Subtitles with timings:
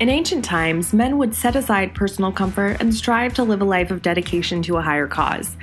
[0.00, 3.90] In ancient times, men would set aside personal comfort and strive to live a life
[3.90, 5.56] of dedication to a higher cause.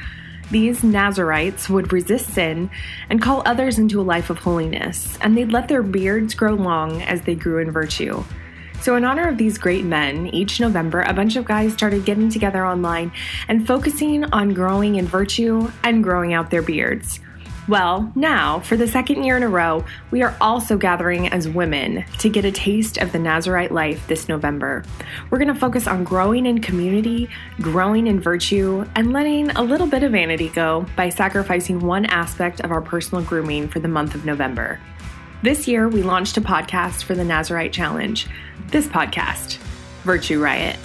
[0.52, 2.70] These Nazarites would resist sin
[3.10, 7.02] and call others into a life of holiness, and they'd let their beards grow long
[7.04, 8.26] as they grew in virtue.
[8.82, 12.30] So, in honor of these great men, each November a bunch of guys started getting
[12.30, 13.14] together online
[13.48, 17.22] and focusing on growing in virtue and growing out their beards.
[17.68, 22.06] Well, now, for the second year in a row, we are also gathering as women
[22.20, 24.84] to get a taste of the Nazarite life this November.
[25.32, 27.28] We're going to focus on growing in community,
[27.60, 32.60] growing in virtue, and letting a little bit of vanity go by sacrificing one aspect
[32.60, 34.80] of our personal grooming for the month of November.
[35.42, 38.28] This year, we launched a podcast for the Nazarite Challenge.
[38.68, 39.58] This podcast,
[40.04, 40.78] Virtue Riot.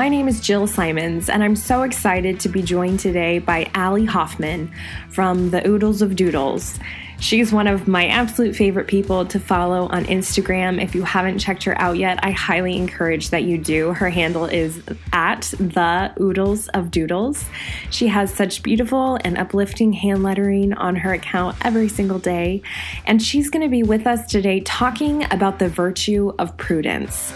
[0.00, 4.06] My name is Jill Simons, and I'm so excited to be joined today by Ali
[4.06, 4.72] Hoffman
[5.10, 6.78] from the Oodles of Doodles.
[7.18, 10.82] She's one of my absolute favorite people to follow on Instagram.
[10.82, 13.92] If you haven't checked her out yet, I highly encourage that you do.
[13.92, 17.44] Her handle is at the Oodles of Doodles.
[17.90, 22.62] She has such beautiful and uplifting hand lettering on her account every single day.
[23.04, 27.34] And she's going to be with us today talking about the virtue of prudence.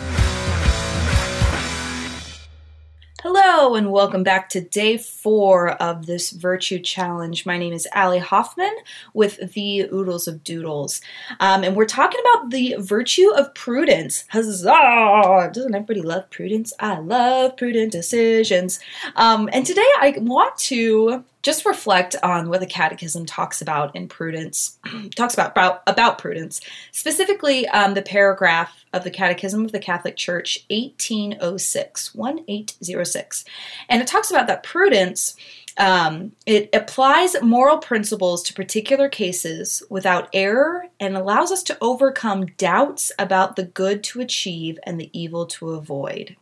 [3.46, 7.44] Hello, and welcome back to day four of this virtue challenge.
[7.44, 8.74] My name is Ali Hoffman
[9.12, 11.02] with the Oodles of Doodles,
[11.40, 14.24] um, and we're talking about the virtue of prudence.
[14.30, 15.50] Huzzah!
[15.52, 16.72] Doesn't everybody love prudence?
[16.80, 18.80] I love prudent decisions.
[19.14, 24.08] Um, and today I want to just reflect on what the catechism talks about in
[24.08, 24.78] prudence
[25.14, 26.60] talks about about, about prudence.
[26.90, 33.44] Specifically um, the paragraph of the catechism of the catholic church 1806 1806
[33.88, 35.36] and it talks about that prudence
[35.76, 42.46] um, it applies moral principles to particular cases without error and allows us to overcome
[42.56, 46.36] doubts about the good to achieve and the evil to avoid.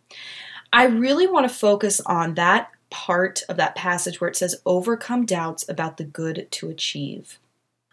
[0.71, 5.27] I really want to focus on that part of that passage where it says, overcome
[5.27, 7.41] doubts about the good to achieve.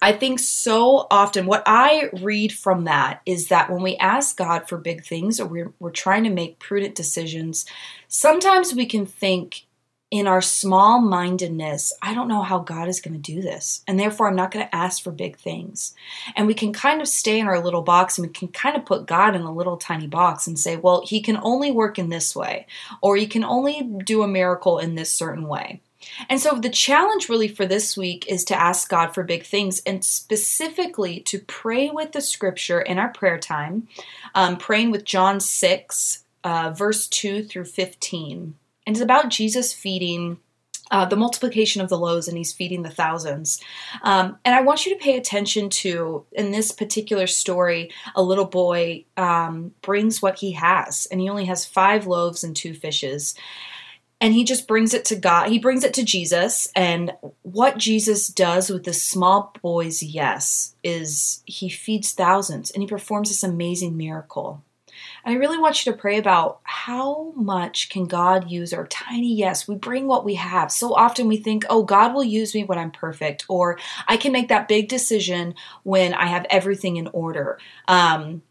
[0.02, 4.68] I think so often what I read from that is that when we ask God
[4.68, 7.66] for big things or we're, we're trying to make prudent decisions,
[8.08, 9.66] sometimes we can think
[10.12, 13.84] in our small mindedness, I don't know how God is going to do this.
[13.88, 15.94] And therefore, I'm not going to ask for big things.
[16.36, 18.86] And we can kind of stay in our little box and we can kind of
[18.86, 22.10] put God in a little tiny box and say, well, he can only work in
[22.10, 22.66] this way,
[23.02, 25.80] or he can only do a miracle in this certain way.
[26.28, 29.82] And so the challenge really for this week is to ask God for big things
[29.86, 33.88] and specifically to pray with the scripture in our prayer time,
[34.34, 38.56] um, praying with John 6, uh, verse 2 through 15.
[38.90, 40.40] And it's about Jesus feeding
[40.90, 43.62] uh, the multiplication of the loaves and he's feeding the thousands.
[44.02, 48.46] Um, and I want you to pay attention to, in this particular story, a little
[48.46, 53.36] boy um, brings what he has, and he only has five loaves and two fishes.
[54.20, 55.50] And he just brings it to God.
[55.50, 56.68] He brings it to Jesus.
[56.76, 57.12] And
[57.44, 63.30] what Jesus does with this small boy's yes is he feeds thousands and he performs
[63.30, 64.64] this amazing miracle.
[65.26, 69.34] And I really want you to pray about how much can God use our tiny
[69.34, 69.68] yes.
[69.68, 70.72] We bring what we have.
[70.72, 74.32] So often we think, oh, God will use me when I'm perfect, or I can
[74.32, 77.60] make that big decision when I have everything in order.
[77.88, 78.42] Um,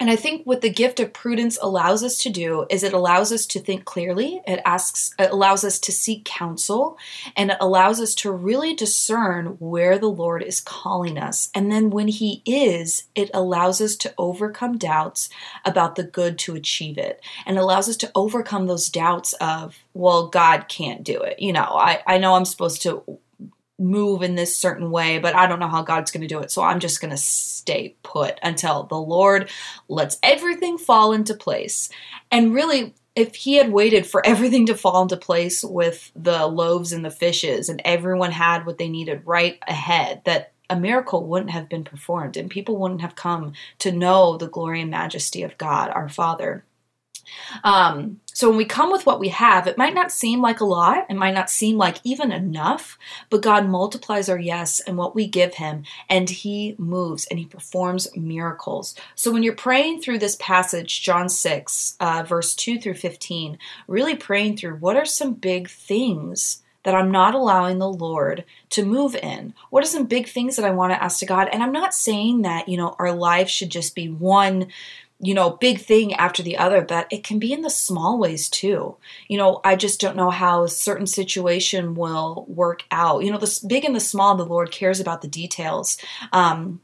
[0.00, 3.32] and I think what the gift of prudence allows us to do is it allows
[3.32, 4.42] us to think clearly.
[4.46, 6.98] It asks, it allows us to seek counsel,
[7.36, 11.50] and it allows us to really discern where the Lord is calling us.
[11.54, 15.28] And then when He is, it allows us to overcome doubts
[15.64, 20.28] about the good to achieve it, and allows us to overcome those doubts of, well,
[20.28, 21.38] God can't do it.
[21.40, 23.18] You know, I, I know I'm supposed to
[23.78, 26.50] move in this certain way, but I don't know how God's going to do it.
[26.50, 29.50] So I'm just going to stay put until the Lord
[29.88, 31.88] lets everything fall into place.
[32.30, 36.92] And really, if he had waited for everything to fall into place with the loaves
[36.92, 41.50] and the fishes and everyone had what they needed right ahead, that a miracle wouldn't
[41.50, 45.58] have been performed and people wouldn't have come to know the glory and majesty of
[45.58, 46.64] God, our Father.
[47.62, 50.64] Um, so when we come with what we have, it might not seem like a
[50.64, 52.98] lot, it might not seem like even enough,
[53.30, 57.46] but God multiplies our yes and what we give Him, and He moves and He
[57.46, 58.94] performs miracles.
[59.14, 64.16] So when you're praying through this passage, John 6, uh, verse 2 through 15, really
[64.16, 69.16] praying through what are some big things that I'm not allowing the Lord to move
[69.16, 69.54] in?
[69.70, 71.48] What are some big things that I want to ask to God?
[71.50, 74.68] And I'm not saying that, you know, our life should just be one
[75.20, 78.48] you know, big thing after the other, but it can be in the small ways
[78.48, 78.96] too.
[79.28, 83.24] You know, I just don't know how a certain situation will work out.
[83.24, 85.96] You know, the big and the small, the Lord cares about the details.
[86.32, 86.80] Um,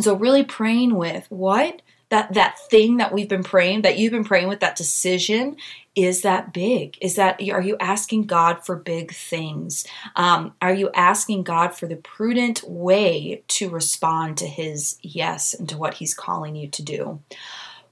[0.00, 4.24] so, really praying with what that that thing that we've been praying that you've been
[4.24, 5.56] praying with that decision
[5.94, 6.96] is that big.
[7.00, 9.84] Is that are you asking god for big things?
[10.14, 15.68] Um, are you asking god for the prudent way to respond to his yes and
[15.68, 17.20] to what he's calling you to do?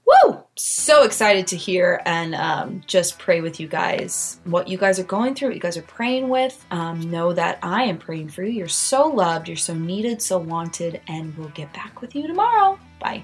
[0.05, 0.36] Woo!
[0.59, 4.39] So excited to hear and um, just pray with you guys.
[4.43, 6.65] What you guys are going through, what you guys are praying with.
[6.71, 8.53] Um, know that I am praying for you.
[8.53, 12.79] You're so loved, you're so needed, so wanted, and we'll get back with you tomorrow.
[12.99, 13.23] Bye.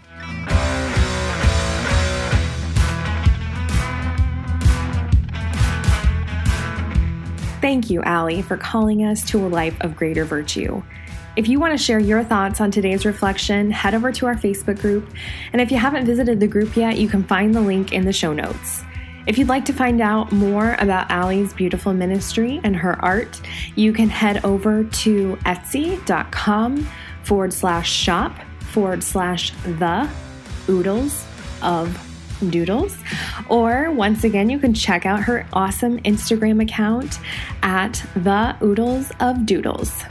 [7.61, 10.83] Thank you, Ali, for calling us to a life of greater virtue.
[11.35, 14.79] If you want to share your thoughts on today's reflection, head over to our Facebook
[14.79, 15.09] group.
[15.51, 18.13] And if you haven't visited the group yet, you can find the link in the
[18.13, 18.83] show notes.
[19.25, 23.41] If you'd like to find out more about Ali's beautiful ministry and her art,
[23.75, 26.87] you can head over to etsy.com
[27.23, 30.07] forward slash shop forward slash the
[30.69, 31.25] oodles
[31.63, 31.97] of
[32.51, 32.95] doodles.
[33.49, 37.17] Or once again, you can check out her awesome Instagram account
[37.63, 40.03] at the oodles of doodles.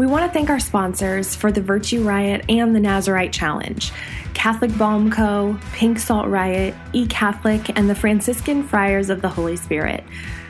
[0.00, 3.92] We want to thank our sponsors for the Virtue Riot and the Nazarite Challenge
[4.32, 9.56] Catholic Balm Co., Pink Salt Riot, E Catholic, and the Franciscan Friars of the Holy
[9.56, 10.02] Spirit.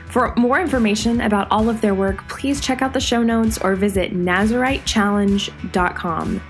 [0.07, 3.75] For more information about all of their work, please check out the show notes or
[3.75, 6.41] visit NazariteChallenge.com.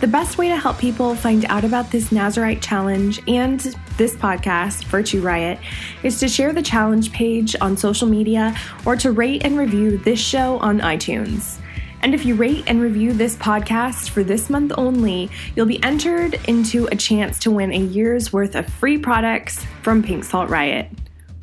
[0.00, 3.60] The best way to help people find out about this Nazarite challenge and
[3.98, 5.58] this podcast, Virtue Riot,
[6.02, 8.56] is to share the challenge page on social media
[8.86, 11.58] or to rate and review this show on iTunes.
[12.02, 16.38] And if you rate and review this podcast for this month only, you'll be entered
[16.46, 20.90] into a chance to win a year's worth of free products from Pink Salt Riot,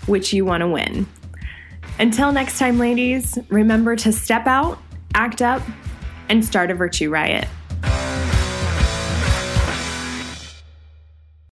[0.06, 1.06] which you want to win.
[2.00, 4.80] Until next time, ladies, remember to step out,
[5.14, 5.62] act up,
[6.30, 7.48] and start a virtue riot.